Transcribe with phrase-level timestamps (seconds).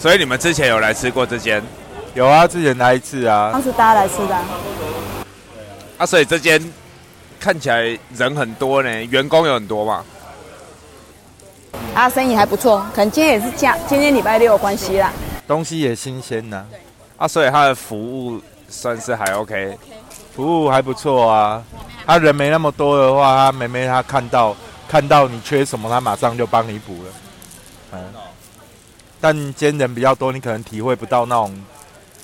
[0.00, 1.62] 所以你们之前有来吃过这间
[2.14, 4.42] 有啊，之前来一次啊当，时大家来吃的啊、
[5.98, 6.06] 啊？
[6.06, 6.58] 所以这间
[7.38, 10.02] 看起来人很多呢，员工有很多嘛？
[11.94, 15.12] 啊，生意还不错，可能今天也是假，今天礼拜六有关系啦。
[15.46, 16.64] 东西也新鲜呐、
[17.18, 19.76] 啊，所以他的服务算是还 OK。
[20.34, 21.62] 服务还不错啊。
[22.06, 24.56] 他人没那么多的话，他妹妹他看到
[24.88, 27.10] 看到你缺什么，他马上就帮你补了。
[27.92, 27.98] 嗯，
[29.20, 31.54] 但今天人比较多，你可能体会不到那种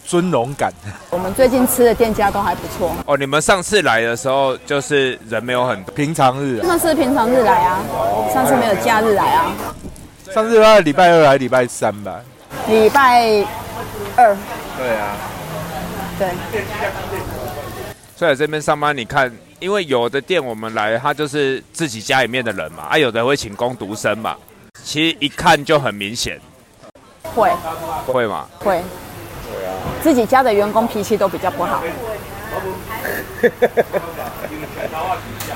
[0.05, 0.73] 尊荣感。
[1.11, 7.83] 我们最近吃的店家都还不错，哦，你们上次来的时候就是人没有很多，平常日、啊，那是平常日来啊，
[8.33, 9.53] 上次没有假日来啊，
[10.33, 12.21] 上次他礼拜二还礼拜三吧？
[12.69, 13.45] 礼拜
[14.17, 14.37] 二。
[14.79, 15.17] 对啊，
[16.19, 16.29] 对。
[18.17, 24.35] 所以在这边上班，你看，因为有的店我们来，他就是自己家里面的人嘛，啊，有的会请工读生嘛，
[24.83, 26.41] 其实一看就很明显，
[27.37, 27.53] 会
[28.07, 28.47] 会吗？
[28.65, 28.83] 会，
[30.03, 31.83] 自己家的员工脾气都比较不好。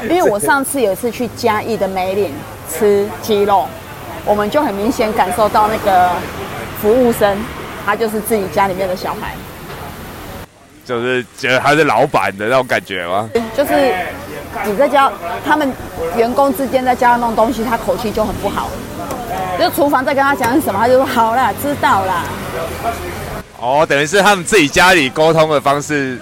[0.03, 2.35] 因为我上次有一次去嘉义的梅岭
[2.71, 3.67] 吃鸡肉，
[4.27, 6.11] 我们就很明显感受到那个
[6.83, 7.39] 服务生，
[7.85, 9.35] 他就是自己家里面的小孩，
[10.85, 13.31] 就是觉得他是老板的那种感觉吗？
[13.57, 13.95] 就是
[14.67, 15.11] 你在家，
[15.45, 15.73] 他们
[16.17, 18.69] 员工之间在家弄东西，他口气就很不好。
[19.61, 22.25] 就厨房在跟他讲什么，他就说好啦，知道啦，
[23.61, 26.19] 哦，等于是他们自己家里沟通的方式，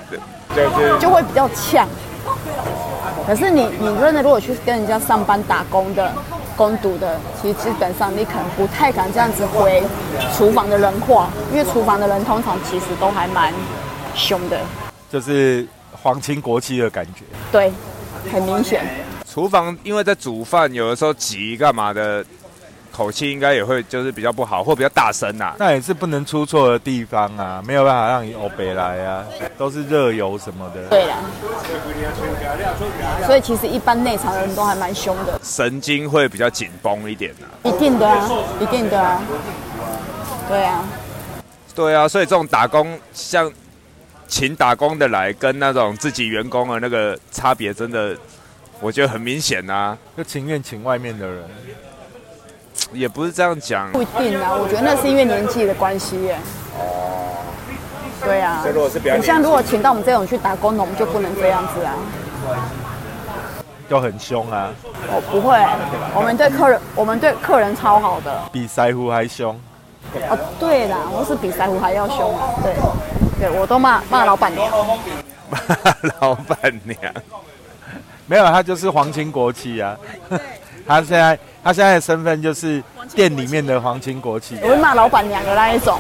[0.57, 1.87] 就是就会比较呛。
[3.25, 6.13] 可是你你真的如果去跟人家上班打工的、
[6.57, 9.85] 工读的，其实基本上你可能不太敢这样子回
[10.37, 13.55] 厨房的人话，因为厨房的人通常其实都还蛮
[14.17, 14.59] 凶的，
[15.09, 17.23] 就是皇亲国戚的感觉。
[17.53, 17.73] 对，
[18.33, 18.85] 很明显。
[19.31, 22.25] 厨房因为在煮饭，有的时候急干嘛的，
[22.99, 29.25] 口气应该也会就是比较不好，或比较大声呐、那也是不能出错的地方啊，没有办法让你欧北来啊，
[29.57, 30.85] 都是热油什么的。
[30.89, 31.19] 对啦，
[33.25, 39.23] 所以其实一般内场的人都还蛮凶的，神经会比较紧绷一点呐、一定的啊，一定的啊，
[40.49, 40.85] 对啊，
[41.77, 43.49] 对啊，所以这种打工像
[44.27, 48.17] 请打工的来，跟那种自己员工的那个差别，真的
[48.81, 51.45] 我觉得很明显呐、就情愿请外面的人。
[52.93, 56.39] 也不是这样讲不，一定啊，我觉得那是因为年纪的关系耶。
[56.79, 57.45] 哦。
[58.25, 58.65] 对啊。
[58.73, 61.95] 如果是比较你像如果请到我们这种去打工的，我们就不能这样子啊。
[63.89, 64.69] 就很凶啊，
[65.11, 65.57] 哦，不会，
[66.15, 68.43] 我们对客人，我们对客人超好的。
[68.53, 69.59] 比腮胡还凶。
[70.29, 72.53] 哦，对啦，我是比腮胡还要凶啊。
[72.63, 72.75] 对，
[73.41, 74.71] 对我都骂骂老板娘。
[76.21, 76.99] 老板娘。
[78.27, 79.97] 没有，他就是皇亲国戚啊。
[80.87, 82.83] 他现在他现在的身份就是
[83.15, 84.57] 店里面的皇亲国戚。
[84.63, 85.99] 我会骂老板娘的那一种，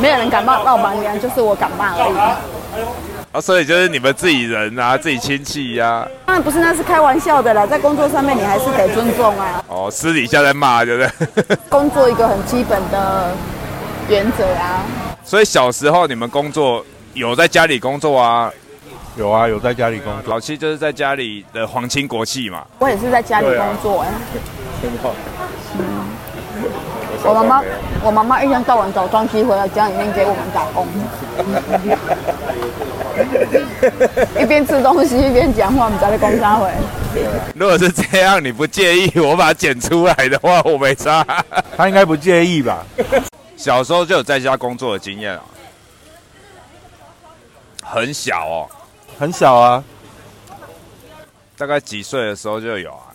[0.00, 2.82] 没有人敢骂老板娘，就是我敢骂而已。
[3.30, 11.02] 啊，所以就是你们自己人啊，自己亲戚呀、当然不是，那是开玩笑的啦，在工作上面你还是得尊重啊，哦，私底下在骂，对不
[11.42, 11.56] 对？
[11.68, 13.34] 工作一个很基本的
[14.08, 14.82] 原则啊。
[15.24, 18.50] 所以小时候你们工作有在家里工作啊，
[19.16, 20.32] 有啊，有在家里工作。
[20.32, 22.64] 老七就是在家里的皇亲国戚嘛。
[22.78, 24.08] 我也是在家里工作哎、
[27.24, 27.62] 我妈妈，
[28.04, 30.86] 我妈妈一天到晚找装机回来家里面给我们打工，
[34.40, 36.70] 一边吃东西一边讲话，我们在工商回。
[37.54, 41.26] 如果是这样，你不介意我把它剪出来的话，我没差。
[41.76, 42.84] 他应该不介意吧？
[43.56, 45.42] 小时候就有在家工作的经验啊，
[47.82, 48.68] 很小哦，
[49.18, 49.82] 很小啊。
[51.56, 53.07] 大概几岁的时候就有啊。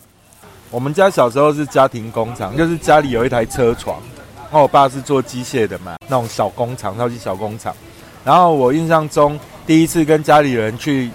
[0.73, 4.01] 我们家小时候是家庭工厂，就是家里有一台车床，
[4.45, 7.75] 然后我爸是做机械的嘛，那种小工厂，超级小工厂。
[8.25, 11.11] 然后我印象中第一次跟家里人去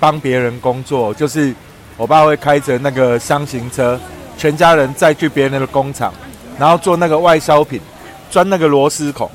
[0.00, 1.54] 帮别人工作，就是
[1.96, 4.00] 我爸会开着那个箱型车，
[4.36, 6.12] 全家人再去别人的工厂，
[6.58, 7.80] 然后做那个外销品，
[8.32, 9.30] 钻那个螺丝孔，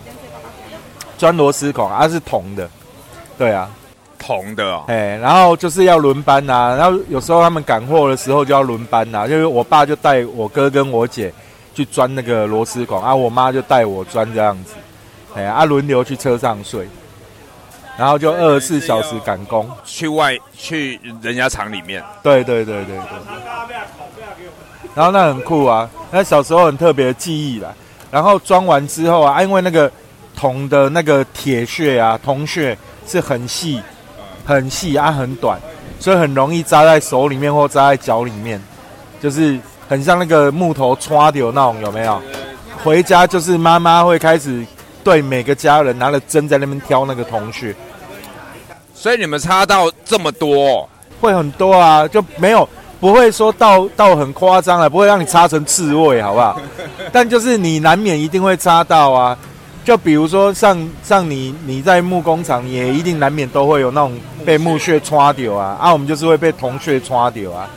[1.17, 2.69] 钻螺丝孔，它、是铜的，
[3.37, 3.71] 对啊，
[4.19, 11.33] 铜的哦，哎，然后就是要轮班呐、然后有时候他们赶货的时候就要轮班呐、就是我爸就带我哥跟我姐
[11.73, 14.73] 去钻那个螺丝孔，啊，我妈就带我钻这样子，
[15.35, 16.87] 哎，啊，轮流去车上睡，
[17.97, 22.97] 然后就二十四小时赶工，去外去人家厂里面，对对对对对，
[24.95, 27.73] 然后那很酷啊，那小时候很特别的记忆啦。
[28.09, 29.91] 然后装完之后啊，啊因为那个
[30.35, 32.75] 铜的那个铁屑啊，铜屑
[33.05, 33.81] 是很细、
[34.47, 35.59] 很细啊，很短，
[35.99, 38.59] 所以很容易扎在手里面或扎在脚里面，
[39.21, 39.59] 就是
[39.89, 42.21] 很像那个木头刷掉那种，有没有？
[42.81, 44.65] 回家就是妈妈会开始
[45.03, 47.75] 对每个家人拿了针在那边挑那个铜屑，
[48.95, 50.87] 所以你们插到这么多，
[51.19, 52.67] 会很多啊，就没有
[53.01, 56.57] 不会说到到很夸张啊，不会让你插成刺猬，好不好？
[57.11, 59.37] 但就是你难免一定会插到啊。
[59.87, 67.69] 就比如说像像你你在木工厂，也一定难免都会有那种被木屑刷掉啊，啊，我们就是会被铜屑刷掉啊，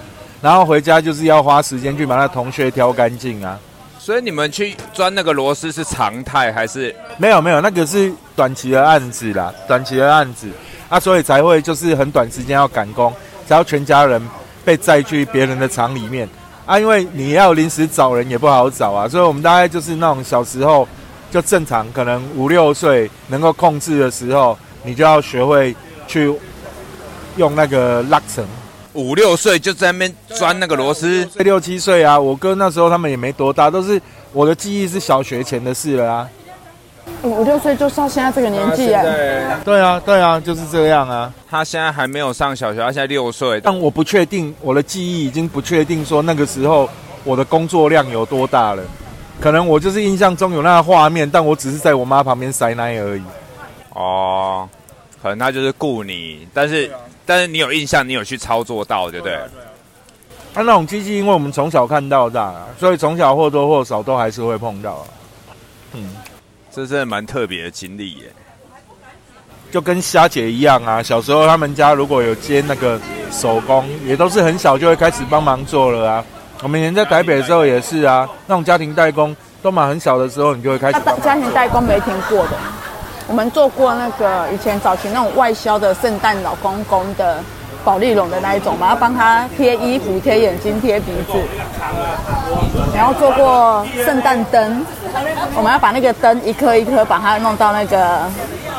[0.42, 3.56] 然后回家就是要花时间去把那铜屑挑干净啊。
[3.96, 6.92] 所以你们去钻那个螺丝是常态还是？
[7.16, 10.48] 没有没有，那个是短期的案子啦，短期的案子
[10.88, 13.14] 啊，所以才会就是很短时间要赶工，
[13.46, 14.20] 才要全家人
[14.64, 16.28] 被载去别人的厂里面
[16.66, 20.88] 啊，因为你要临时找人也不好找啊，所以我们大概就是那种小时候
[21.30, 25.74] 就正常，可能五六岁能够控制的时候，你就要学会
[26.06, 26.34] 去
[27.36, 28.44] 用那个拉绳。
[28.92, 36.28] 五六岁就在那边钻那个螺丝，六七岁啊，我哥那时候他们也没多大，都是我的记忆是小学前的事了啊。
[37.22, 39.02] 五六岁就到现在这个年纪啊，
[39.64, 41.32] 对啊，对啊，就是这样啊。
[41.48, 46.88] 他现在还没有上小学，他现在六岁，但我不确定我的记忆已经不确定说那个时候
[47.22, 48.82] 我的工作量有多大了，
[49.40, 53.22] 可能我就是印象中有那个画面，但我只是在我妈旁边塞奶而已。
[53.94, 54.68] 哦，
[55.22, 56.90] 可能他就是雇你，但是。
[57.26, 59.38] 但是你有印象，你有去操作到，对不对？
[60.52, 65.06] 他那种机器，因为我们从小看到大，所以从小或多或少都还是会碰到。
[65.92, 66.16] 嗯，
[66.72, 68.24] 这真的蛮特别的经历耶。
[69.70, 73.00] 就跟虾姐一样啊，小时候他们家如果有接那个
[73.30, 76.24] 手工，也都是很小就会开始帮忙做了啊。
[76.62, 80.98] 我们以前在台北的时候也是啊，那种家庭代工，都蛮很小的时候你就会开始。
[81.22, 82.50] 家庭代工没听过的。
[83.26, 87.38] 我们做过那个以前早期那种外销的圣诞老公公的
[87.82, 91.38] 宝丽龙的那一种嘛，要帮他贴衣服、贴眼睛、贴鼻子。
[92.94, 94.84] 然后做过圣诞灯，
[95.54, 98.20] 我们要把那个灯一颗一颗把它弄到那个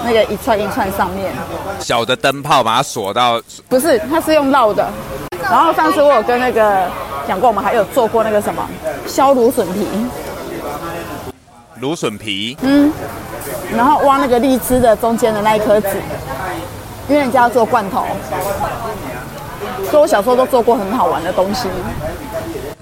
[0.04, 1.32] 那个一串一串上面。
[1.80, 3.42] 小的灯泡把它锁到。
[3.68, 4.88] 不是，它是用绕的。
[5.50, 6.88] 然后上次我有跟那个
[7.32, 8.70] 讲过，我们还有做过那个什么
[9.08, 9.88] 削芦笋皮。
[11.80, 12.58] 芦笋皮。
[12.62, 12.92] 嗯。
[13.74, 15.96] 然后挖那个荔枝的中间的那一颗籽，
[17.08, 18.06] 因为人家要做罐头，
[19.90, 21.70] 所以我小时候都做过很好玩的东西。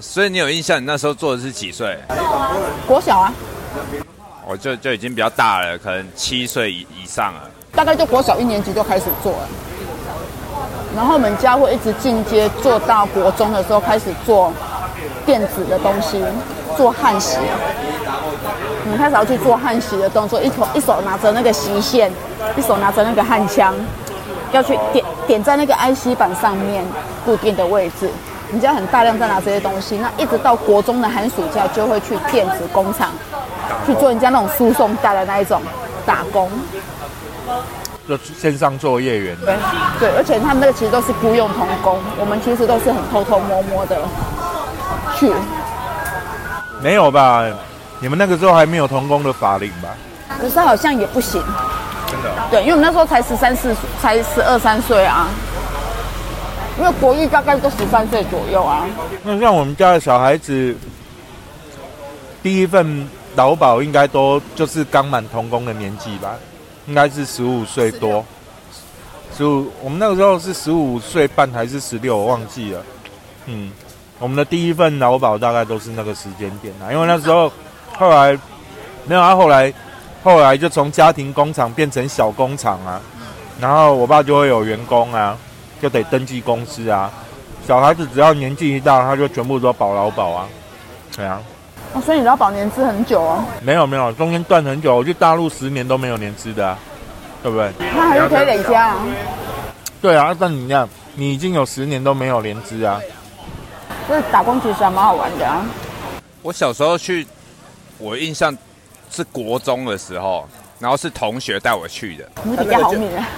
[0.00, 1.96] 所以你有印象，你那时候做的是几岁？
[2.88, 3.32] 国小啊。
[4.48, 7.42] 我就就已经比较大了，可能七岁以以上了。
[7.70, 9.48] 大概就国小一年级就开始做了，
[10.96, 14.52] 然后我们家会一直进阶做到国中的时候开始做
[15.24, 16.22] 电子的东西，
[16.76, 17.38] 做焊锡。
[18.84, 22.10] 我们开始要去做焊锡的动作，一手一手拿着那个锡线，
[22.56, 23.74] 一手拿着那个焊枪，
[24.50, 26.84] 要去点点在那个 IC 板上面
[27.24, 28.10] 固定的位置。
[28.50, 33.10] 人家很大量在拿这些东西，那一直到国中的寒暑假就会去电子工厂
[33.86, 35.62] 去做人家那种输送带的那一种
[36.04, 36.50] 打工，
[38.16, 39.36] 就线上作业员。
[39.44, 39.54] 对
[39.98, 44.00] 对，而且他们那个其实都是雇佣童工，我们其实都是很偷偷摸摸的
[45.16, 45.32] 去。
[46.82, 47.44] 没有吧？
[48.00, 49.88] 你们那个时候还没有童工的法令吧？
[50.40, 51.42] 可是好像也不行。
[52.10, 52.30] 真的？
[52.50, 55.28] 对，因为我们那时候才十三四，才十二三岁啊。
[56.78, 58.86] 因为国艺大概都十三岁左右啊。
[59.22, 60.74] 那像我们家的小孩子，
[62.42, 66.30] 第一份劳保应该都就是刚满童工的年纪吧？
[66.90, 68.24] 应该是十五岁多。
[69.36, 72.16] 十五，我们那个时候是十五岁半还是十六？
[72.16, 72.82] 我忘记了。
[73.46, 73.70] 嗯，
[74.18, 77.50] 我们的第一份劳保大概都是那个时间点啊，因为那时候。
[77.96, 78.38] 后来
[79.04, 79.70] 没有啊，后来
[80.22, 82.98] 后来就从家庭工厂变成小工厂啊，
[83.60, 85.36] 然后我爸就会有员工啊，
[85.82, 87.12] 就得登记公司啊。
[87.68, 90.48] 小孩子只要年纪一大，他就全部都保劳保啊，
[91.14, 91.42] 对啊。
[91.92, 93.44] 哦，所以你要保年资很久哦？
[93.62, 96.76] 没有没有，中间断很久，我去大陆十年都没有年资的，
[97.42, 97.72] 对不对？
[97.78, 99.06] 那还是可以累加啊。
[100.00, 103.00] 对啊，但你那样，你已经有十年都没有年资啊。
[104.08, 105.64] 就是打工其实还蛮好玩的啊。
[106.42, 107.26] 我小时候去。
[108.02, 108.56] 我印象
[109.10, 112.26] 是国中的时候，然后是同学带我去的。
[112.42, 113.28] 你比较好命啊！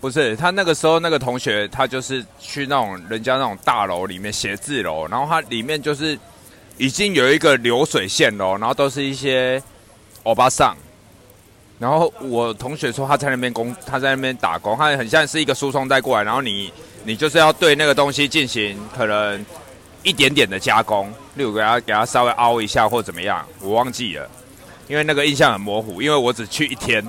[0.00, 6.18] 不是，他那个时候那个同学，他就是去那种人家那种大楼里面写字楼，然后他里面就是
[6.78, 9.62] 已经有一个流水线喽，然后都是一些
[10.22, 10.76] 欧巴桑。
[11.78, 16.72] 然后我同学说他在那边工，他在那边打工，他很像是一个输送带过来，然后你
[17.04, 19.44] 你就是要对那个东西进行可能。
[20.02, 24.30] 一点点的加工，例如给他给他稍微凹一下或怎么样，我忘记了，
[24.86, 27.04] 因为那个印象很模糊，因为我只去一天，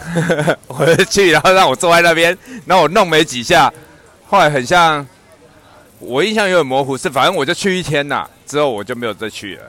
[0.68, 3.70] 我就去然后让我坐在那边，然后我弄没几下，
[4.26, 5.06] 后来很像，
[5.98, 9.62] 我印象有点模糊，是反正我就去一天呐，之后我就没有再去了。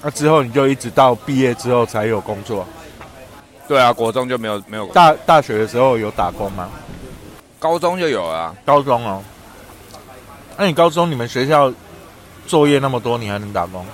[0.00, 2.64] 那之后你就一直到毕业之后才有工作。
[3.66, 6.70] 对啊，国中就没有没有，大大学的时候有打工吗？
[7.58, 8.54] 高中就有啊。
[8.64, 9.20] 高中哦，
[10.56, 11.72] 那你高中你们学校
[12.46, 13.84] 作业那么多，你还能打工？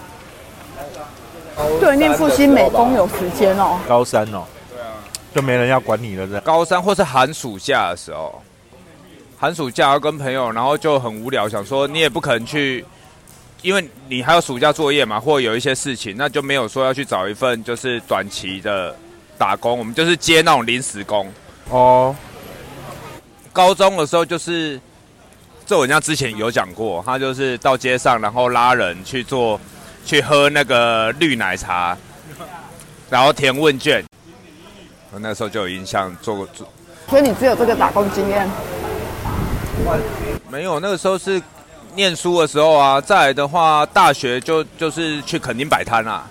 [1.81, 3.79] 对，念复兴美工有时间哦。
[3.89, 4.93] 高三哦，对啊，
[5.35, 8.43] 就没人要管你了，这高三或是寒暑假的时候，
[9.39, 12.85] 寒暑假要跟朋友，然后就很无聊，想说你也不可能去，
[13.63, 18.95] 因为你还有暑假作业嘛，或有一些事情，那就没有说要去找一份就是短期的。
[19.39, 21.33] 打工，我们就是接那种临时工
[21.71, 22.15] 哦。
[23.55, 24.79] 高中的时候就是，
[25.65, 29.59] 这我家之前有讲过，他就是到街上，然后拉人去做，
[30.05, 31.97] 去喝那个绿奶茶，
[33.09, 34.05] 然后填问卷。
[35.11, 36.71] 我那时候就有印象做过做。
[37.09, 38.47] 所以你只有这个打工经验？
[40.51, 41.41] 没有，那个时候是
[41.95, 43.01] 念书的时候啊。
[43.01, 46.25] 再来的话，大学就就是去垦丁摆摊啦。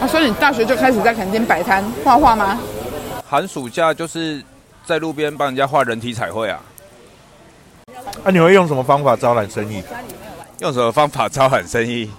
[0.00, 2.58] 啊，所以你大学就开始在垦丁摆摊画画吗？
[3.28, 4.42] 寒暑假就是
[4.84, 6.60] 在路边帮人家画人体彩绘啊。
[8.24, 9.82] 啊，你会用什么方法招揽生意？
[10.58, 12.10] 用什么方法招揽生意？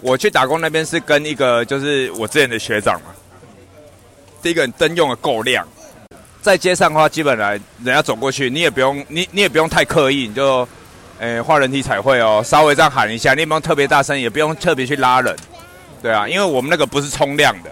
[0.00, 3.08] 我去打工那边是跟一个就是我之前的学长嘛。
[4.42, 5.66] 第一个灯用的够亮，
[6.42, 7.52] 在街上的话，基本来
[7.84, 10.66] 人家走过去，你也不用你你也不用太刻意，你就
[11.18, 15.36] 诶画人体彩绘哦，稍微这样喊一下，你也不用特别大声，也不用特别去拉人。
[16.02, 17.70] 对啊，因为我们那个不是冲量的，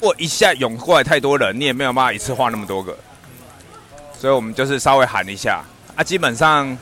[0.00, 2.94] 我一下涌过来太多人，你也没有办法一次画那么多个，
[4.18, 5.64] 所以我们就是稍微喊一下
[5.96, 6.76] 啊，基本上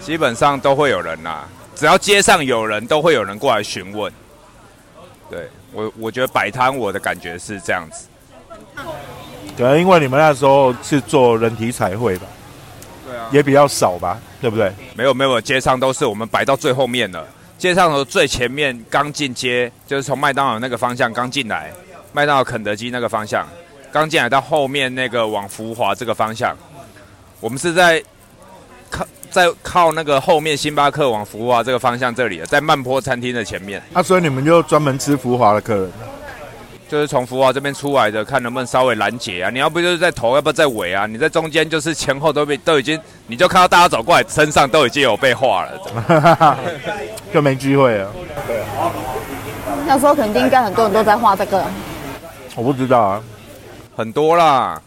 [0.00, 1.40] 基本上都会有人呐，
[1.74, 4.12] 只要街上有人都会有人过来询问。
[5.28, 8.06] 对我，我觉得摆摊我的感觉是这样子。
[9.56, 12.26] 可能因为你们那时候是做人体彩绘吧，
[13.06, 14.72] 对啊，也比较少吧，对不对？
[14.94, 17.26] 没有没有，街上都是我们摆到最后面了。
[17.56, 21.72] 街上的最前面刚进街，就是从麦当劳那个方向刚进来，
[22.12, 23.48] 麦当劳、肯德基那个方向
[23.92, 26.54] 刚进来到后面那个往福华这个方向，
[27.40, 28.02] 我们是在
[28.90, 33.80] 靠在靠那个后面星巴克往福华这个方向这里，在慢坡餐厅的前面。
[33.92, 35.92] 啊，所以你们就专门吃福华的客人。
[36.88, 39.50] 就是从福华这边出来的，看能不能稍微拦截啊！
[39.50, 41.06] 你要不就是在头，要不在尾啊！
[41.06, 46.58] 你在中间，就是前后都被都已经，你就看到大家走过来，身上都已经有被画了，
[47.32, 48.12] 就没机会了。
[48.46, 48.62] 对，
[49.86, 51.64] 那时候肯定应该很多人都在画这个。
[52.54, 53.22] 我不知道啊，
[53.96, 54.80] 很多啦。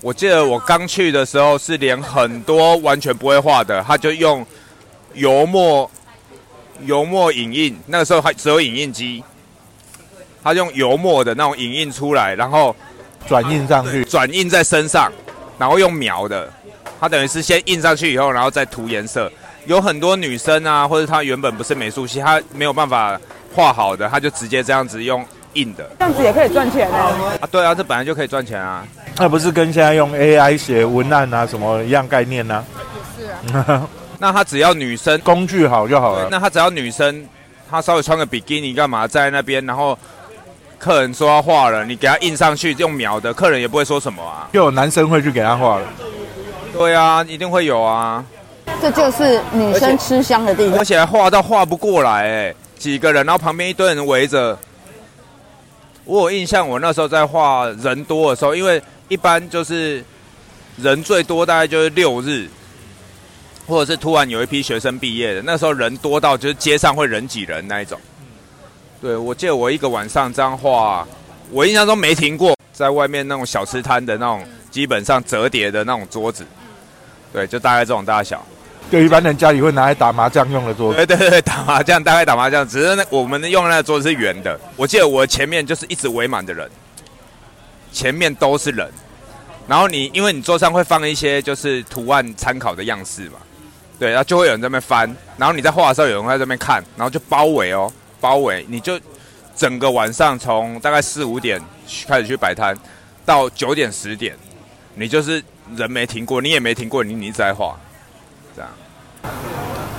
[0.00, 4.44] 我记得我刚去的时候，是连很多完全不会画的，他就用
[5.12, 5.88] 油墨
[6.84, 9.22] 油墨影印，那个时候还只有影印机。
[10.44, 12.76] 他用油墨的那种影印出来，然后
[13.26, 15.10] 转印上去，转印在身上，
[15.58, 16.48] 然后用描的。
[17.00, 19.30] 他等于是先印上去以后，然后再涂颜色。
[19.66, 23.18] 有很多女生啊，或者她原本不是美术系，她没有办法
[23.54, 25.24] 画好的，她就直接这样子用
[25.54, 25.90] 印的。
[25.98, 27.10] 这样子也可以赚钱啊！
[27.40, 28.86] 啊，对啊，这本来就可以赚钱啊。
[29.16, 32.64] 那不是跟现在用 AI 写文案啊什么一样概念呢？
[33.18, 33.88] 是啊。
[34.20, 36.28] 那他只要女生工具好就好了。
[36.30, 37.26] 那他只要女生，
[37.70, 39.98] 她稍微穿个比基尼干嘛，在那边，然后。
[40.84, 44.46] 客人说要画了，你给他印上去用描的，客人也不会说什么啊。
[44.52, 45.86] 又有男生会去给他画了。
[46.74, 48.22] 对啊，一定会有啊。
[48.82, 50.78] 这就是女生吃香的地方。
[50.78, 54.58] 而且还画到画不过来，哎，几个人，然后旁边一堆人围着。
[56.04, 60.04] 我有印象，我那时候在画人多的时候，因为一般就是
[60.76, 62.46] 人最多大概就是六日，
[63.66, 67.98] 或者是突然有一批学生毕业的，那时候人多到就是街上会人挤人那一种。
[69.04, 71.06] 对，我记得我一个晚上这样画，
[71.50, 76.42] 我印象中没停过，在外面那种小吃摊的那种，基本上折叠的那种桌子，
[77.30, 78.42] 对，就大概这种大小。
[78.90, 81.04] 就一般人家里会拿来打麻将用的桌子。
[81.04, 84.58] 对对对，打麻将大概打麻将，只是那我们用的那个桌子是圆的。
[84.74, 86.66] 我记得我前面就是一直围满的人，
[87.92, 88.90] 前面都是人，
[89.68, 93.36] 然后你因为你桌上会放一些就是图案参考的样式嘛，
[93.98, 97.92] 对，然后就会有人在那边翻，然后你在画的时候有人在这边看，然后就包围哦。
[98.24, 98.98] 包围你就
[99.54, 101.60] 整个晚上从大概四五点
[102.08, 102.74] 开始去摆摊，
[103.26, 104.34] 到九点十点，
[104.94, 105.44] 你就是
[105.76, 107.76] 人没停过，你也没停过，你你一直在画，
[108.56, 108.70] 这样。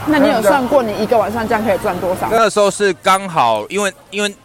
[0.08, 2.28] 那你有算过你一个晚上这样可以赚多少？
[2.32, 4.36] 那个时候是刚好，因为因为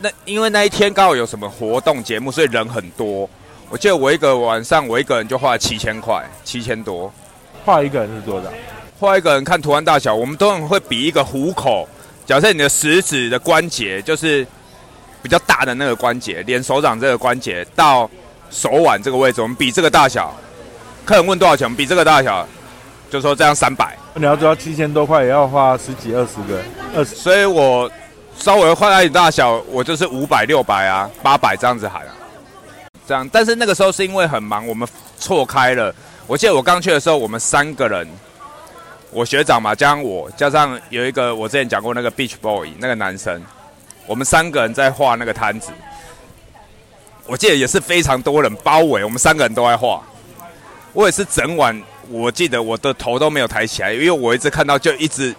[0.00, 3.30] 那因为那一天刚好有什么活动节目，所以人很多。
[3.70, 7.12] 我记得我一个晚上我一个人就画七千块，七千多。
[7.64, 8.48] 画一个人是多少？
[8.98, 11.88] 画一个人看图案大小，我们都会比一个虎口。
[12.28, 14.46] 假设你的食指的关节就是
[15.22, 18.08] 比较大的那个关节，连手掌这个关节到
[18.50, 20.36] 手腕这个位置，我们比这个大小。
[21.06, 22.46] 客人问多少钱，我们比这个大小，
[23.10, 23.96] 就说这样三百。
[24.12, 26.62] 你要知道七千多块也要花十几二十个，
[26.94, 27.14] 二十。
[27.14, 27.90] 所以我
[28.36, 32.12] 稍微换一点大小，我就是五百、六百啊、八百这样子喊啊，
[33.06, 33.26] 这样。
[33.32, 34.86] 但是那个时候是因为很忙，我们
[35.18, 35.94] 错开了。
[36.26, 38.06] 我记得我刚去的时候，我们三个人，
[39.10, 43.42] 我学长嘛，加上我，加上有一个我之前讲过那个 Beach Boy 那个男生，
[44.06, 45.72] 我们三个人在画那个摊子。
[47.26, 50.02] 我记得也是非常多人包围，我们三个人都在画。
[50.92, 55.34] 我也是整晚，我记得我的头都没有抬起来，因为我一直看到就一直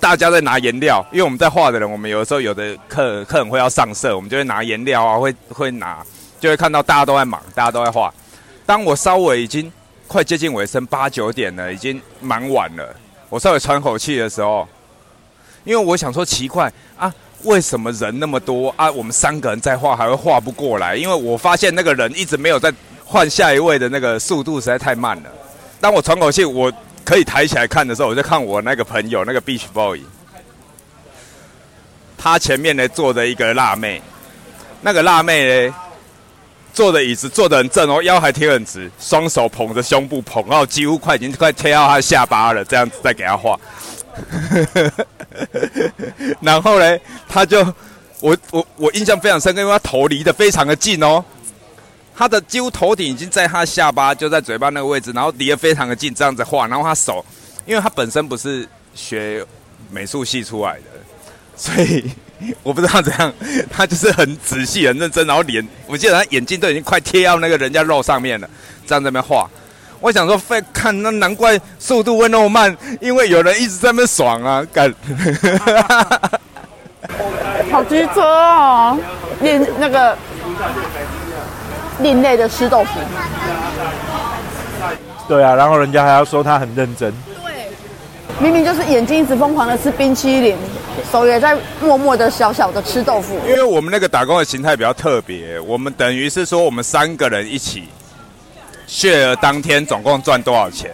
[0.00, 6.04] 大家在拿颜料，因为我们在画的人，我们有的时候有的客客人会要上色，我们就会拿颜料啊，会会拿，
[6.40, 8.12] 就会看到大家都在忙，大家都在画。
[8.64, 9.70] 当我稍微已经
[10.06, 12.96] 快接近尾声，八九点了，已经蛮晚了，
[13.36, 14.66] 我稍微喘口气的时候，
[15.62, 17.12] 因为我想说奇怪啊。
[17.42, 18.90] 为什么人那么多啊？
[18.90, 22.72] 我们三个人在画还会画不过来，因为我发现那个人一直没有在
[23.04, 25.30] 换下一位的那个速度实在太慢了。
[25.78, 26.72] 当我喘口气，我
[27.04, 30.00] 可以抬起来看的时候，我就看我那个朋友那个 Beach Boy，
[32.16, 34.00] 他前面呢坐着一个辣妹，
[34.80, 35.74] 那个辣妹呢
[36.76, 43.58] 坐的椅子坐的很正哦，腰还贴很直，双手捧着胸部捧到几乎快已经快贴到他下巴了，这样子再给他画。
[46.42, 47.60] 然后呢，他就
[48.20, 51.24] 我我我印象非常深刻，因为他头离得非常的近哦，
[52.14, 56.66] 他的几乎头顶已经在他下巴就在嘴巴那个位置，然后离得非常的近，这样子画。
[56.66, 57.24] 然后他手，
[57.64, 59.42] 因为他本身不是学
[59.90, 60.82] 美术系出来的，
[61.56, 62.10] 所以
[62.62, 63.32] 我不知道怎样，
[63.70, 68.48] 他就是很仔细、很认真，然后脸，我记得他眼睛都已经快贴到那个人家肉上面了，
[68.86, 69.48] 这样在那边画。
[69.98, 74.94] 我想说，费看那难怪速度会那么慢，因为有人一直在那边爽啊，干。
[77.70, 78.98] 好机车哦，
[79.40, 80.16] 另那个
[82.00, 82.90] 另类的吃豆腐。
[85.28, 87.12] 对啊，然后人家还要说他很认真。
[87.42, 87.70] 对，
[88.38, 90.56] 明明就是眼睛一直疯狂的吃冰淇淋，
[91.10, 93.38] 手也在默默的小小的吃豆腐。
[93.46, 97.84] 因为我们那个打工的形态比较特别，我们等于是说我们三个人一起。
[98.86, 100.92] 血儿当天总共赚多少钱？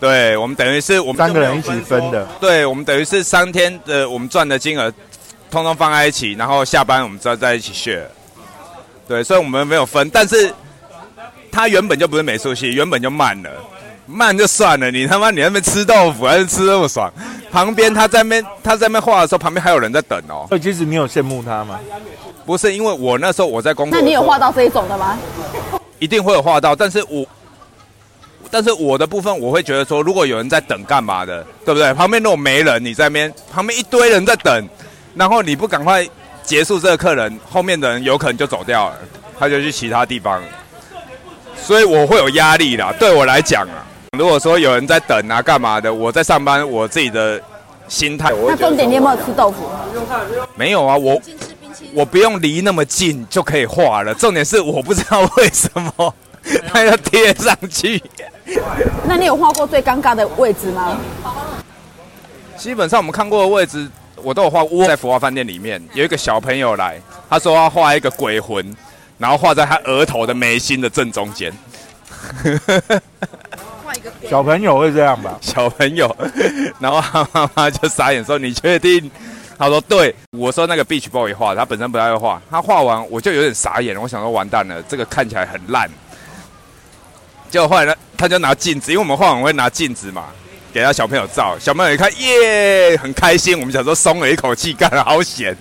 [0.00, 2.26] 对我们等于是我们三个人一起分的。
[2.40, 4.90] 对我们等于是三天的我们赚的金额，
[5.50, 8.08] 通通放在一起，然后下班我们再在一起血。
[9.06, 10.08] 对，所以我们没有分。
[10.08, 10.50] 但是
[11.50, 13.50] 他原本就不是美术系，原本就慢了，
[14.06, 14.90] 慢就算了。
[14.90, 17.12] 你他妈你那边吃豆腐还是吃那么爽？
[17.50, 20.46] 旁边他在那边他在那边画的时候，旁边还有人在等哦。
[20.48, 21.78] 所以其实你有羡慕他吗？
[22.44, 23.98] 不是，因为我那时候我在工作。
[23.98, 25.16] 那你有画到这一种的吗？
[25.98, 27.24] 一定会有画到，但是我，
[28.50, 31.94] 但是我的部分我会觉得说，如果有人在等干嘛的，对不对？
[31.94, 34.68] 旁边如果没人，你在边旁边一堆人在等，
[35.14, 36.04] 然后你不赶快
[36.42, 38.96] 结束这个客人，后面的人有可能就走掉了，
[39.38, 40.42] 他就去其他地方，
[41.56, 42.92] 所以我会有压力啦。
[42.98, 43.86] 对我来讲啊，
[44.18, 47.40] 如果说有人在等啊干嘛的，我在上班，我自己的
[47.88, 48.30] 心态。
[48.46, 49.70] 那重点你有没有吃豆腐？
[50.54, 51.18] 没有啊，我。
[51.94, 56.14] 我不用离那么近就可以画了，重点是我不知道为什么
[56.68, 58.02] 它要贴上去。
[59.06, 60.98] 那你有画过最尴尬的位置吗？
[62.56, 64.62] 基本上我们看过的位置，我都有画。
[64.86, 68.76] 在福华饭店里面有一个小朋友来，他说要画一个鬼魂，
[69.16, 71.50] 然后画在他额头的眉心的正中间。
[74.32, 75.36] 小朋友会这样吧？
[75.42, 76.16] 小朋友，
[76.80, 79.10] 然后他妈妈就傻眼说：“你确定？”
[79.58, 82.40] 他说：“对，我说那个 Beach Boy 画，他本身不太会画。
[82.50, 85.86] 他画完我就有点傻眼了，我想说完蛋了，这个看起来很烂。
[87.50, 90.28] 结果后来呢，他就拿镜子，因为我们画完会拿镜子嘛，
[90.72, 91.54] 给他小朋友照。
[91.60, 93.60] 小朋友一看，耶，很开心。
[93.60, 95.54] 我们想说松了一口气，干好险，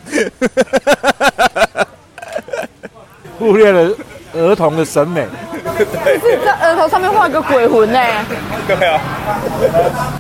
[3.38, 3.94] 忽略了
[4.34, 5.28] 儿童的审美。”
[5.86, 8.00] 是在额头上面画个鬼魂呢？
[8.68, 9.02] 对啊。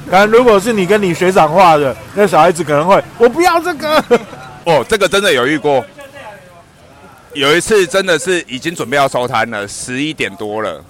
[0.10, 4.04] 但如果是你跟你学长画的，那小孩子可能会，我不要这个。
[4.66, 5.84] 哦，这个真的有遇过。
[7.34, 10.84] 有一次真的是已经准备要收摊了，十一点多了。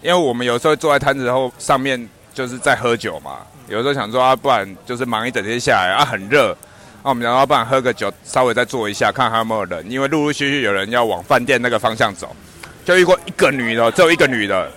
[0.00, 6.56] 因为我们有时候坐在摊子后上面就是在喝酒嘛，有时候想说啊，不然就是忙一整天下来啊，很热，
[7.02, 12.34] 那我们然后不然喝个酒，稍微再坐一下，看还有没有人，因为陆陆续续有人要往饭店那个方向走。
[12.84, 14.70] 就遇过一个女的，只有一个女的，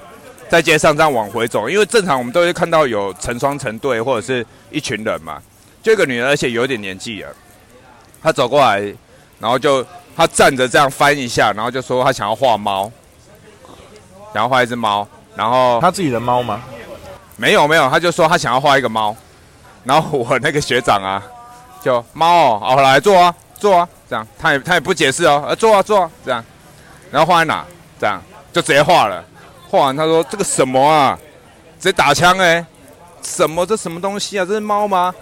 [0.50, 1.70] 在街上这样往回走。
[1.70, 5.42] 因为正常我们都会看到有成双成对或者是一群人嘛。
[5.82, 7.30] 就一个女的，而且有点年纪了。
[8.22, 8.82] 她走过来，
[9.40, 12.92] 然后就她站着这样翻一下，然后就说她想要画猫，
[14.34, 15.08] 想要画一只猫。
[15.36, 16.62] 然后她自己的猫吗？
[17.38, 19.16] 没有没有，她就说她想要画一个猫。
[19.84, 21.22] 然后我那个学长啊，
[21.84, 26.44] 就猫哦，好来坐啊坐啊，这样他也他也不解释哦，呃坐啊坐啊这样，
[27.12, 27.64] 然后画在哪？
[28.00, 29.24] 这样就直接画了，
[29.70, 31.18] 画完他说这个什么啊，
[31.80, 32.66] 直接打枪哎，
[33.22, 34.46] 什么这什么东西啊？
[34.46, 35.14] 这是猫吗？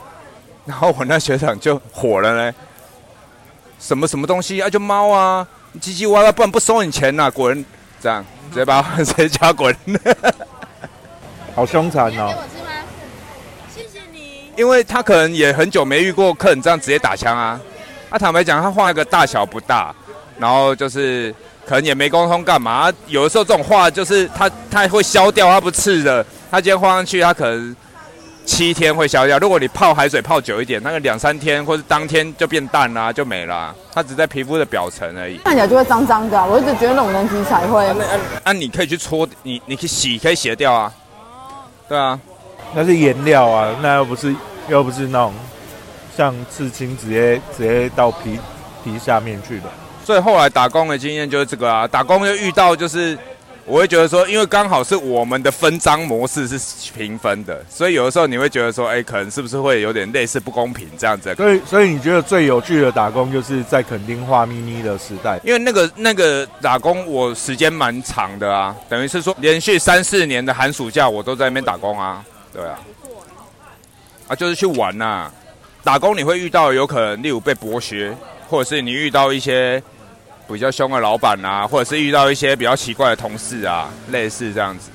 [0.65, 2.53] 然后我那学长就火了嘞，
[3.79, 4.69] 什么什么东西啊？
[4.69, 5.45] 就猫啊，
[5.81, 7.65] 唧唧歪歪，不然不收你钱呐，滚！
[8.01, 9.75] 这样直接把直接叫他滚。
[11.55, 12.33] 好凶残哦！
[13.73, 14.51] 谢谢你。
[14.57, 17.59] 因为他可能也很久没遇过客人这样直接打枪啊。
[18.09, 19.93] 他坦白讲，他画一个大小不大，
[20.37, 21.33] 然后就是
[21.65, 22.91] 可能也没沟通干嘛。
[23.07, 26.25] 有的时候这种画就是它它会消掉，它不刺的。
[26.51, 27.75] 它今天画上去，它可能
[28.45, 29.39] 七天会消掉。
[29.39, 33.73] 如果你泡海水泡久一点，那个两三天或者当天就变淡啦，就没了。
[33.93, 35.37] 它只在皮肤的表层而已。
[35.37, 37.85] 看起来就会脏脏的啊、我一直觉得那种人体彩绘，
[38.43, 40.93] 啊，你可以去搓，你你可以洗，可以洗得掉啊。
[41.87, 42.19] 对啊，
[42.73, 44.35] 那是颜料啊，那又不是
[44.67, 45.33] 又不是那种
[46.15, 48.39] 像刺青直接直接到皮
[48.83, 49.65] 皮下面去的。
[50.03, 53.17] 所以后来打工的经验就是这个啊，打工就遇到就是，
[53.65, 56.59] 我会觉得说，因为刚好是我们的分赃模式是
[56.93, 61.33] 平分的，所以有的时候你会觉得说，哎，可能是不是会有点类似不公平这样子？
[61.35, 65.39] 所以所以你觉得最有趣的打工就是在垦丁画咪咪的时代？
[65.43, 72.77] 因为那个那个打工我时间蛮长的啊，等于是说连续三四年的寒暑假我都在那边打工啊，对啊，
[74.27, 75.31] 啊就是去玩呐、
[75.81, 78.13] 打工你会遇到有可能，例如被剥削，
[78.49, 79.81] 或者是你遇到一些
[80.47, 84.89] 比较凶的老板啊，或者是遇到一些比较奇怪的同事啊，类似这样子，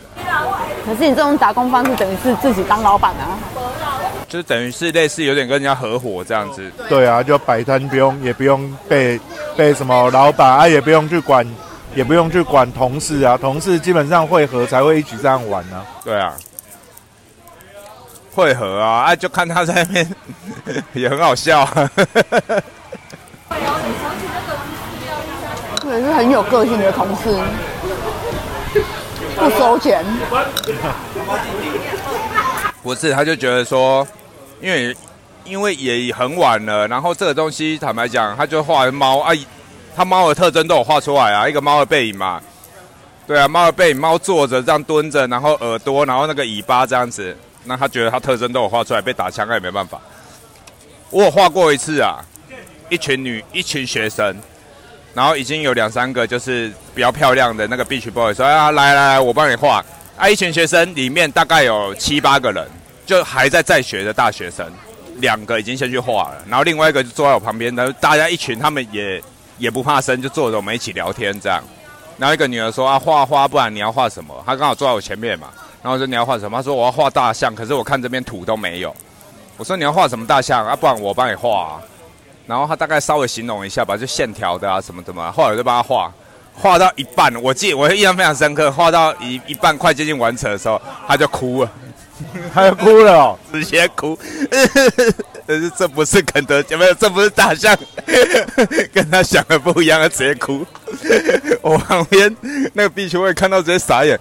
[0.85, 3.39] 可是你这种打工方式等于是自己当老板啊。
[4.29, 6.71] 就等于是类似有点跟人家合伙这样子。
[6.87, 9.19] 对啊，就摆摊不用也不用被
[9.57, 11.47] 被什么老板啊，也不用去管，
[11.95, 15.83] 也不用去管同事啊，同事基本上会合才会一起这样玩啊。
[16.05, 16.37] 对啊，
[18.35, 20.15] 会合啊，啊，就看他在那边
[20.93, 21.91] 也很好笑、啊。
[25.99, 27.37] 也是很有个性的同事，
[29.37, 30.05] 不收钱。
[32.85, 34.07] 不是，他就觉得说，
[34.61, 34.97] 因为
[35.45, 39.33] 因为也很晚了，然后这个东西坦白讲，他就画猫啊，
[39.97, 42.41] 他猫的特征都有画出来啊，一个猫的背影嘛，
[43.27, 50.01] 对啊，猫的背影，猫坐着这样蹲着，然后耳朵，然后那个尾巴这样子，那他觉得他特征都有画出来，被打枪他也没办法。
[51.11, 52.25] 我有画过一次啊，
[52.89, 54.37] 一群女，一群学生，
[55.15, 59.85] 然后已经有两三个就是比较漂亮的那个 beach boy 说啊，来来来，我帮你画。
[60.17, 62.67] 啊，一群学生里面大概有七八个人，
[63.07, 64.67] 就还在在学的大学生，
[65.17, 69.23] 两个已经先去画了，然后另外一个就坐在我旁边，然后大家一群，他们也
[69.59, 71.63] 也不怕生，就坐着我们一起聊天这样。
[72.17, 74.35] 然后一个女儿说啊，画画，不然你要画什么？
[74.45, 75.49] 她刚好坐在我前面嘛，
[75.83, 76.59] 然后说你要画什么？
[76.59, 78.93] 她说我要画大象，可是我看这边土都没有。
[79.57, 80.75] 我说你要画什么大象啊？
[80.75, 81.83] 不然我帮你画、啊。
[82.49, 85.31] 然后他大概稍微形容一下吧，就线条的啊什么的嘛。
[85.31, 86.11] 后来我就帮他画，
[86.55, 91.71] 画到一半，我记得我印象非常深刻，画到一一半快接近完成的时候，他就哭了，
[92.55, 94.19] 他要哭了哦，直接哭。
[95.47, 97.77] 但 是这不是肯德基，没有，这不是大象，
[98.93, 100.65] 跟他想的不一样，他直接哭。
[101.61, 102.35] 我旁边
[102.73, 104.19] 那个必须会看到直接傻眼，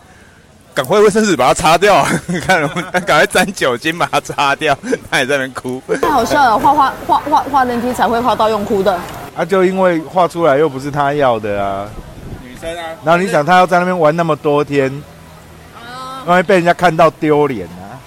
[0.78, 2.06] 赶快卫生纸把它擦掉，
[2.46, 2.68] 看我
[3.02, 4.78] 赶快沾酒精把它擦掉，
[5.10, 5.82] 他也在那边哭。
[6.00, 8.94] 太好笑了，画画画画画人体彩绘画到用哭的。
[9.36, 11.90] 啊，就因为画出来又不是他要的啊。
[12.44, 15.02] 女生啊，然后你想他要在那边玩那么多天，
[16.28, 17.98] 万一被人家看到丢脸啊。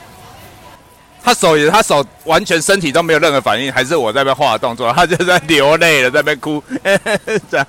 [1.24, 6.62] 他手也，他手完全身体都没有任何反应，还是我在那边画的动作，他就在流泪了，在那边哭，
[7.50, 7.66] 这样，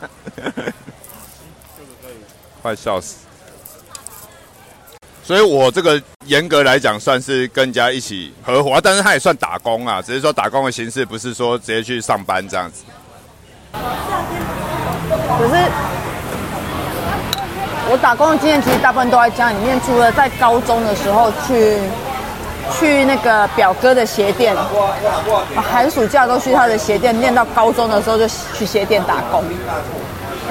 [2.62, 3.16] 快笑死。
[5.24, 12.84] 所以我这个严格来讲算是跟人家一起合伙，但是他也算打工啊，只是说打工的形式不是说直接去上班这样子。
[13.72, 15.56] 可是
[17.90, 21.78] 我打工的经验其实大部分都在家里面，除了在高中的时候去
[22.78, 24.56] 去那个表哥的鞋店，
[25.56, 29.44] 寒暑假都去他的鞋店，念到高中的时候就去鞋店打工。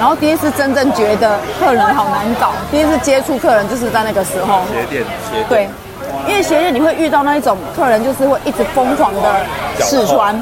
[0.01, 4.63] 然后第一次真正觉得客人好难搞，第一次接触客人就是在那个时候。
[4.73, 5.69] 鞋店，鞋店对，
[6.27, 9.45] 因为鞋店你会遇到那一种客人，就是会一直疯狂的
[9.79, 10.33] 试穿，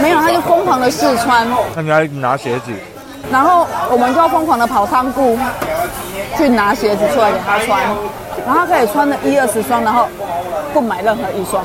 [0.00, 2.72] 没有他就疯狂的试穿，那你还拿鞋子，
[3.30, 5.38] 然后我们就要疯狂的跑仓库
[6.38, 7.82] 去拿鞋子出来给他穿，
[8.46, 10.08] 然后他可以穿了一二十双，然后
[10.72, 11.62] 不买任何一双。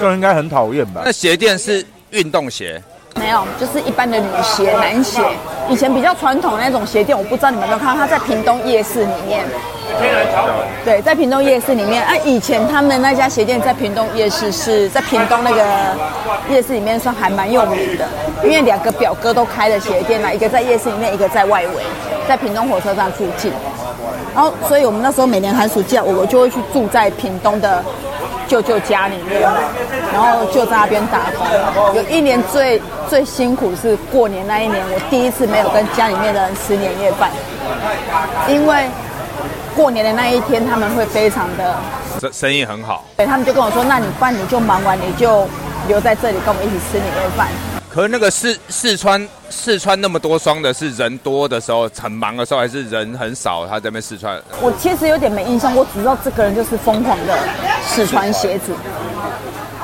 [0.00, 1.12] 这应该很讨厌吧那？
[1.12, 2.82] 鞋店是运动鞋，
[3.16, 5.20] 没有，就是一般的女鞋、男鞋。
[5.68, 9.44] 以前比较传统的那种鞋店，我不知道你们有没有看到，它在屏东夜市里面。
[10.84, 12.02] 对，在屏东夜市里面。
[12.02, 15.64] 啊，以前他们那家鞋店在屏东夜市是在屏东那个
[16.48, 18.08] 夜市里面算还蛮有名的，
[18.42, 21.82] 因为两个表哥都开了鞋店啦，一个在夜市里面，一个在外围，
[22.28, 23.52] 在屏东火车站附近。
[24.34, 27.84] 然后，所以我们那时候每年寒暑假，我就会去住在屏东的
[28.46, 29.42] 舅舅家里面，
[30.12, 31.94] 然后就在那边打工。
[31.96, 37.28] 有一年最最辛苦是过年那一年，我第一次没有跟家里面的人吃年夜饭，
[38.48, 38.88] 因为
[39.74, 41.74] 过年的那一天他们会非常的，
[42.20, 43.04] 生生意很好。
[43.16, 45.44] 对他们就跟我说，那你饭你就忙完你就
[45.88, 47.48] 留在这里跟我们一起吃年夜饭。
[47.88, 53.66] 可是那个四四川四川那么多双的，是人多的时候很忙的时候，还是人很少？
[53.66, 57.36] 他在那边试穿，我其实有点没印象，我只知道这个人就是疯狂的
[57.84, 58.72] 试穿鞋子，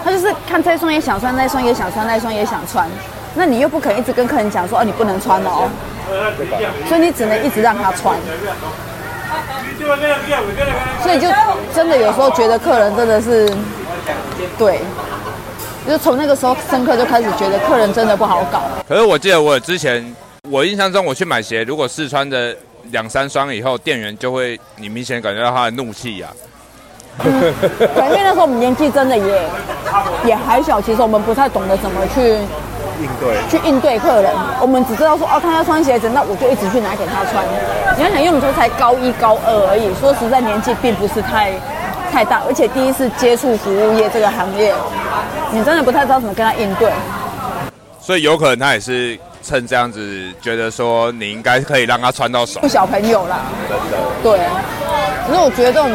[0.06, 2.88] 他就是看这一双也想穿，那一双也想穿，那一双也想穿，
[3.34, 5.68] 那你又不可能一直跟客人讲说，哦，你不能穿哦，
[6.86, 8.16] 所以你只能一直让他穿，
[11.02, 11.28] 所以就
[11.74, 13.52] 真的有时候觉得客人真的是，
[14.56, 14.80] 对，
[15.88, 18.62] 就从那个时候深刻就开始觉得客人真的不好搞。
[18.88, 20.14] 可是我记得我之前，
[20.48, 22.56] 我印象中我去买鞋，如果试穿的
[22.92, 26.28] 两三双以后，店员就会你明显感觉到他的怒气呀、
[27.24, 29.42] 因为那时候我们年纪真的也
[30.26, 32.38] 也还小，其实我们不太懂得怎么去
[33.00, 33.36] 应对。
[33.48, 34.30] 去应对客人。
[34.60, 37.44] 我们只知道说哦，他要穿鞋子，那我就一直去拿给他穿。
[37.96, 41.52] 你要想，因为我们说才高一高二而已，说实在年纪并不是太
[42.12, 44.74] 太大，而且第一次接触服务业这个行业，
[45.50, 46.92] 你真的不太知道怎么跟他应对。
[47.98, 52.60] 所以有可能他也是趁这样子，觉得说你应该可以让他穿到手。
[52.68, 53.40] 小朋友啦，
[54.22, 54.38] 对。
[55.26, 55.90] 可是我觉得这种，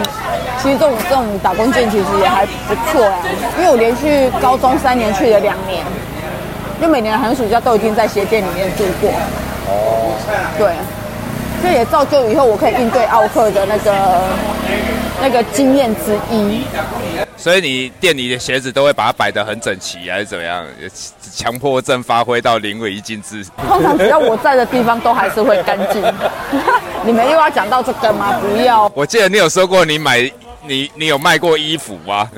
[0.61, 3.17] 其实这种这种打工店其实也还不错呀，
[3.57, 5.83] 因为我连续高中三年去了两年，
[6.79, 9.09] 就每年寒暑假都已经在鞋店里面住过。
[9.67, 10.13] 哦。
[10.57, 10.73] 对，
[11.63, 14.21] 这也造就以后我可以应对奥克的那个
[15.21, 16.63] 那个经验之一。
[17.35, 20.63] 所以你店里的鞋子都会把它摆得很整齐，还是怎么样？
[21.33, 23.43] 强迫症发挥到淋漓尽致。
[23.67, 26.03] 通常只要我在的地方都还是会干净。
[27.03, 28.39] 你们又要讲到这个吗？
[28.39, 28.91] 不要。
[28.93, 30.31] 我记得你有说过你买
[30.63, 32.29] 你你有卖过衣服吗？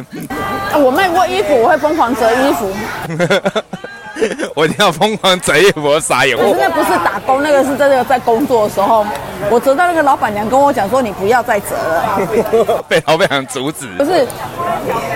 [0.72, 2.72] 啊我卖过衣服，我会疯狂折衣服。
[4.56, 6.38] 我一定要疯狂折衣服，我傻眼。
[6.38, 9.06] 可是那不是打工，那个是真的在工作的时候，
[9.50, 12.20] 我折到那个老板娘跟我讲说：“你不要再折了。
[12.88, 13.88] 被老板娘阻止”。
[13.98, 14.26] 不是，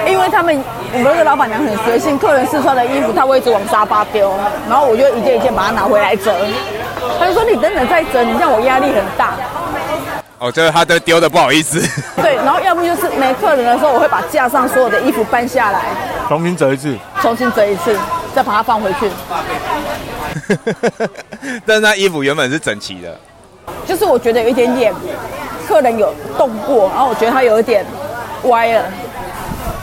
[0.07, 0.61] 因为他们
[0.93, 4.33] 我们那个老板娘很随性，客人试穿的衣服，他会一直往沙发丢，
[4.67, 6.35] 然后我就一件一件把它拿回来折。
[7.19, 9.35] 他就说：“你等等再折，你让我压力很大。
[10.39, 11.81] 哦，就是他都丢的不好意思。
[12.21, 15.85] ”对，然后要不就是没客人的时候，我会把架上所有的衣服搬下来，
[16.27, 17.97] 重新折一次，重新折一次，
[18.35, 19.09] 再把它放回去。
[21.65, 23.17] 但是那衣服原本是整齐的，
[23.87, 24.93] 就是我觉得有一点点
[25.67, 27.83] 客人有动过，然后我觉得他有一点
[28.43, 28.85] 歪了。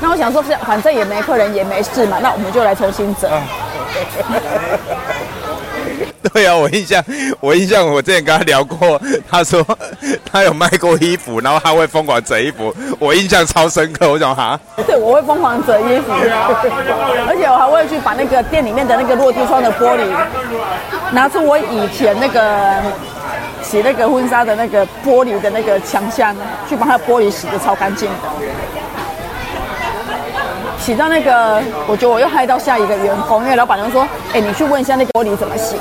[0.00, 3.28] 那我想说，是反正也没客人也没事嘛，那我们就来重新折。
[6.32, 7.04] 对啊，我印象，
[7.38, 9.64] 我印象，我之前跟他聊过，他说
[10.30, 14.10] 他有卖过衣服，然后他会疯狂折衣服，我印象超深刻。
[14.10, 16.12] 我想哈，对，我会疯狂折衣服，
[17.28, 20.06] 而且我还会去把那个店里面的那个落地窗的玻璃，
[21.12, 22.82] 拿出我以前那个
[23.62, 26.34] 洗那个婚纱的那个玻璃的那个墙箱，
[26.68, 28.16] 去把它玻璃洗的超干净的。
[30.78, 35.76] 洗到那个，我觉得我又害到下一个员工，因为老板娘说：“哎、你去问一下那个玻璃怎么洗。”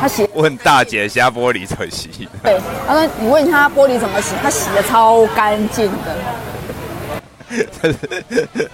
[0.00, 2.26] 他洗问大姐虾玻璃怎么洗？
[2.42, 6.16] 对，他说你问他玻璃怎么洗，他洗的超干净的。
[7.82, 7.98] 这是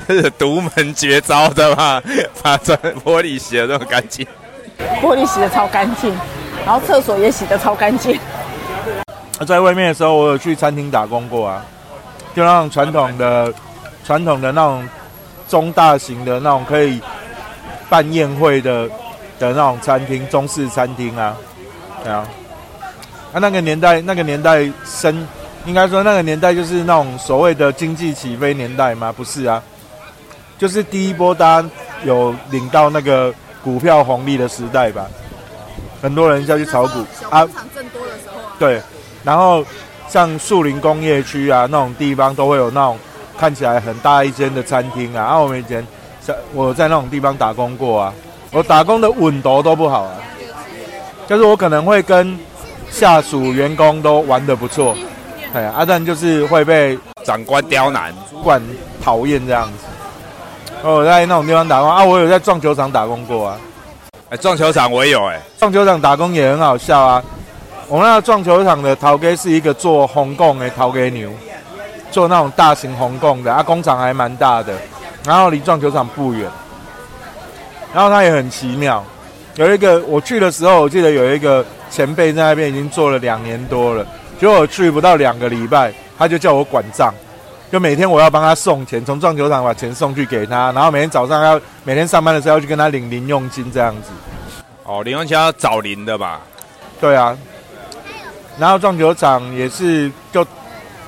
[0.06, 2.00] 这是独门绝招的嘛？
[2.42, 4.24] 把这玻璃洗的这么干净。
[5.02, 6.14] 玻璃洗的超干净，
[6.64, 8.18] 然后厕所也洗的超干净。
[9.46, 11.64] 在外面的时候，我有去餐厅打工过啊，
[12.34, 13.52] 就那种传统的、
[14.04, 14.88] 传统的那种
[15.48, 17.00] 中大型的那种可以
[17.88, 18.88] 办宴会的
[19.38, 21.36] 的那种餐厅，中式餐厅啊，
[22.02, 22.26] 对啊，
[23.32, 25.26] 啊那个年代，那个年代生，
[25.64, 29.12] 应该说那个年代就是那种所谓的经济起飞年代吗？
[29.12, 29.62] 不是啊，
[30.58, 31.68] 就是第一波大家
[32.04, 35.06] 有领到那个股票红利的时代吧，
[36.00, 37.00] 很多人要去炒股。
[37.30, 37.46] 啊。
[37.74, 38.80] 正多的时候啊，对，
[39.22, 39.64] 然后
[40.08, 42.98] 像树林工业区啊那种地方都会有那种
[43.36, 45.24] 看起来很大一间的餐厅啊。
[45.24, 45.86] 然、后我们以前
[46.20, 48.14] 在我在那种地方打工过啊，
[48.56, 50.14] 我打工的稳度都不好啊，
[51.26, 52.38] 就是我可能会跟
[52.90, 54.96] 下属员工都玩的不错，
[55.52, 58.62] 哎呀，阿、啊、但就是会被长官刁难，主管
[59.04, 59.84] 讨厌这样子。
[60.82, 63.58] 我在那种地方打工啊，我有在撞球场打工过啊。
[64.30, 67.22] 哎，撞球场我也有哎、撞球场打工也很好笑啊。
[67.88, 71.28] 我们那个撞球场的陶给是一个做红供的陶给牛，
[72.10, 74.72] 做那种大型红供的啊，工厂还蛮大的，
[75.26, 76.50] 然后离撞球场不远。
[77.96, 79.02] 然后他也很奇妙，
[79.54, 84.06] 有一个我去的时候，我记得有一个前辈在那边已经做了两年多了，
[84.38, 87.10] 结果我去不到两个礼拜，他就叫我管账，
[87.72, 94.10] 就每天我要帮他送钱，从撞球场把钱送去给他，然后每天早上要每天上班的时候要去跟他领零用金这样子。
[94.84, 96.42] 哦，零用金要找零的吧？
[97.00, 97.34] 对啊，
[98.58, 100.46] 然后撞球场也是就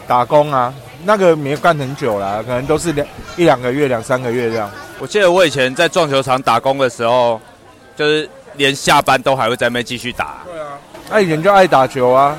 [0.07, 0.73] 打工啊，
[1.05, 3.07] 那个没干很久啦，可能都是两
[3.37, 4.71] 一两个月、两三个月这样。
[4.99, 7.41] 我记得我以前在撞球场打工的时候，
[7.97, 10.39] 就是连下班都还会在那边继续打。
[10.45, 10.79] 对啊，
[11.11, 12.37] 那以前就爱打球啊，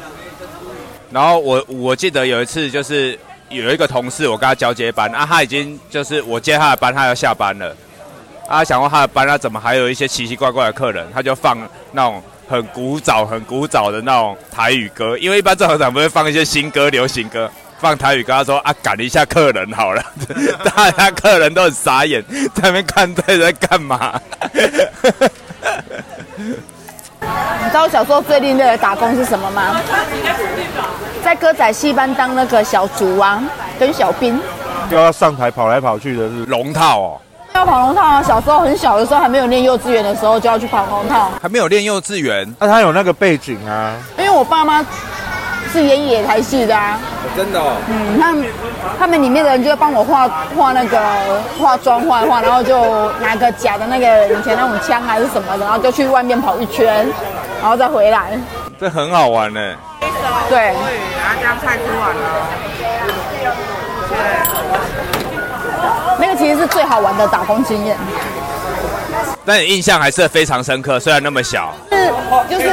[1.12, 3.18] 然后我我记得有一次就是
[3.50, 7.76] 有一个同事，我跟他交接班啊，他已经就是我接他的班，他要下班了。
[8.48, 11.08] 啊，想问他的班，他怎么还有一些奇奇怪怪的客人？
[11.14, 11.58] 他就放
[11.92, 18.36] 那种很古早、很古早的那种台语歌，因为一般撞球场不会放一些新歌、流行歌，放台语跟。
[18.36, 20.04] 他说啊，赶一下客人好了，
[20.64, 24.20] 大家客人都很傻眼，在那边看这在干嘛？
[27.62, 29.82] 你知道我小时候最另类的打工是什么吗？
[31.24, 33.44] 在歌仔戏班当那个小卒啊，
[33.78, 34.40] 跟小兵。
[34.90, 36.46] 就要上台跑来跑去的是。
[36.46, 37.22] 龙套哦，
[37.54, 38.24] 要跑龙套啊！
[38.24, 41.30] 小时候很小的时候，还没有念幼稚园的时候，就要去跑龙套。
[41.42, 44.84] 还没有练幼稚园，那、他有那个背景啊，因为我爸妈
[45.72, 47.00] 是演野台戏的啊，
[47.36, 47.78] 真的哦。
[47.88, 48.46] 嗯，他们
[49.00, 50.28] 他们里面的人就会帮我画
[50.58, 51.00] 画那个
[51.60, 57.08] 化妆画一画，然后就拿个假的那个以前那种枪还是什么的，然后就去外面跑一圈，
[57.62, 58.32] 然后再回来。
[58.80, 59.60] 这很好玩呢。
[60.50, 62.24] 对，然后这样菜吃完了。
[66.18, 67.96] 那个其实是最好玩的打工经验。
[69.50, 71.74] 但你印象还是非常深刻，虽然那么小。
[71.90, 71.98] 是
[72.48, 72.70] 就是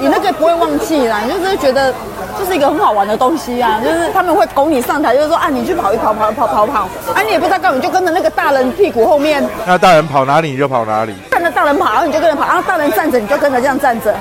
[0.00, 1.92] 你那个不会忘记啦，你就是觉得
[2.38, 11.14] 就是一个很好玩的东西啊，就是他们会拱你上台，就是说啊你去跑一跑跑跑跑跑，啊你也不知道干嘛，你就跟着那个大人屁股后面，那大人跑哪里你就跑哪里。
[11.30, 14.14] 看着大人跑，然后你就跟着跑，然后大人站着你就跟着这样站着。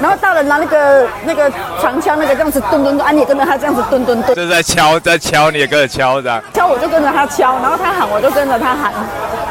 [0.00, 6.40] 然后大人拿那个那个长枪，那个这样子蹲蹲蹲，啊，你也跟着他这样子蹲蹲蹲，就是在敲，在敲，你也跟着敲这样。
[6.54, 8.92] 敲我就跟着他敲，然后他喊我就跟着他喊，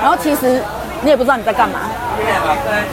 [0.01, 0.61] 然后其实
[1.01, 1.79] 你也不知道你在干嘛，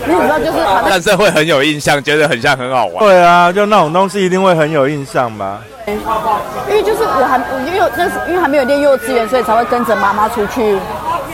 [0.06, 3.04] 你也不知道就是好像但是会很有印象，觉得很像很好玩。
[3.04, 5.60] 对啊，就那种东西一定会很有印象吧。
[5.86, 10.78] 因为就是我还我因为那是因为还没有念幼稚园，所以才会跟着妈妈出去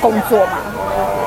[0.00, 0.58] 工作嘛，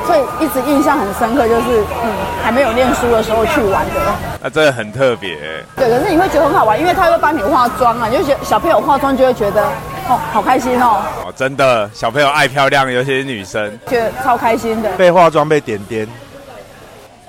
[0.08, 2.10] 所以一直印象很深刻，就是嗯
[2.42, 4.00] 还没有念书的时候去玩的。
[4.42, 5.36] 那真的很特别。
[5.76, 9.62] 对，可是你会觉得很好玩，因为他会帮你化妆啊，你就觉得小朋友化妆就会觉得
[10.08, 13.78] 哦好开心哦，哦，真的，小朋友爱漂亮，尤其是女生。
[13.86, 14.90] 觉得超开心的。
[14.92, 16.06] 被化妆被点点，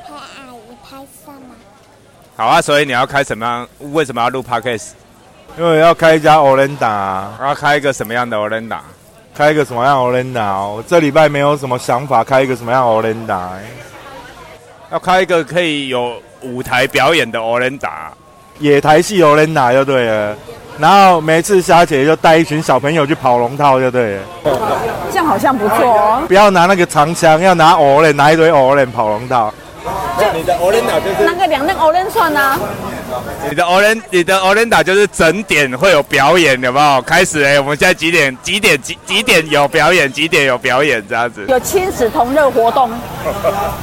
[0.07, 1.55] 拍阿姨拍摄吗？
[2.37, 3.67] 好啊，所以你要开什么样？
[3.91, 4.91] 为什么要录 podcast？
[5.57, 8.77] 因为要开一家 Olenda，啊要开一个什么样的 Olenda？
[9.39, 10.67] 开一个什么样 Olenda？
[10.67, 13.39] 我这礼拜没有什么想法，开一个什么样 Olenda？
[14.91, 17.89] 要开一个可以有舞台表演的 Olenda。
[18.59, 20.35] 野台戏 Olenda 就对了。
[20.77, 24.23] 然后每次霞姐就带一群小朋友去跑龙套就对了，
[25.09, 26.21] 这样好像不错哦。
[26.27, 29.53] 不要拿那个长枪，要拿 Olen，拿一堆 Olen 跑龙套。
[31.25, 32.59] 那个两那欧连串啊，
[33.49, 37.01] 你的 Olen，你的 Olenda 就是整点会有表演，有没有？
[37.03, 38.37] 开始哎、我们现在几点？
[38.43, 38.79] 几点？
[38.81, 40.11] 几几点有表演？
[40.11, 41.03] 几点有表演？
[41.07, 41.45] 这样子。
[41.47, 42.91] 有亲子同乐活动，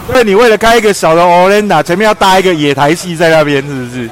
[0.09, 4.11] 那你为了开一个小的 Olenda，前面要搭一个野台戏在那边，是不是？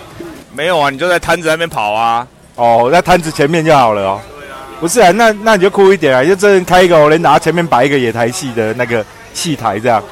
[0.52, 2.26] 没有啊，你就在摊子那边跑啊。
[2.56, 4.20] 哦，在摊子前面就好了哦。
[4.80, 10.02] 不是啊，那那你就酷一点啊，就真的开一个 Olenda，前面摆一个野台戏的那个戏台，这样，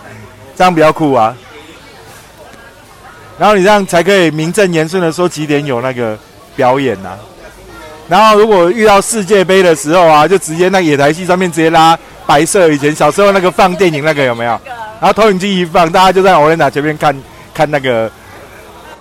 [0.57, 1.35] 这样比较酷啊。
[3.39, 6.17] 然后你这样才可以名正言顺的说几点有那个
[6.55, 7.11] 表演呐、
[8.09, 14.51] 然后如果遇到世界杯的时候啊，就直接那个野台戏上面直接拉白色，以前小时候那个放电影那个有没有？
[15.01, 17.17] 然后投影机一放，大家就在 Olenda 前面看
[17.55, 18.11] 看那个，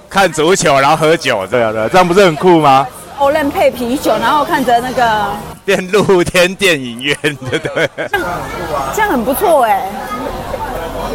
[0.10, 2.88] 看足球，然后喝酒，这对啊对啊，这样不是很酷吗？
[3.20, 5.28] 欧伦配啤酒，然后看着那个，
[5.64, 7.90] 变露天电影院，对不对？
[8.96, 9.84] 这样很不错哎。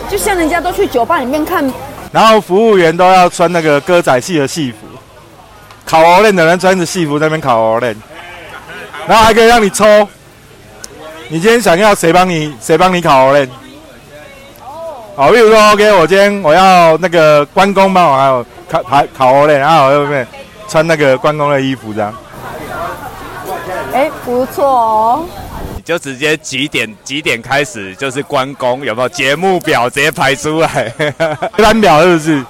[0.08, 1.68] 就像人家都去酒吧里面看，
[2.16, 4.78] 然后服务员都要穿那个歌仔戏的戏服，
[5.84, 7.94] 烤 o l 的人穿着戏服在那边烤 o l
[9.06, 9.84] 然后还可以让你抽。
[11.28, 13.46] 你今天想要谁帮你谁帮你烤 o l
[15.14, 20.26] 好，比如说 OK，我今天我要那个关公帮我还有烤烤烤 o l 然后我后面
[20.66, 22.14] 穿那个关公的衣服这样。
[23.92, 25.26] 哎，不错哦。
[25.86, 30.92] 就直接几点几点开始就是关公，有没有节目表直接排出来？
[31.56, 32.44] 三秒是不是？